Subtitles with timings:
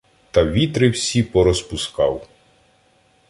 [0.31, 2.27] Та вітри всі порозпускав: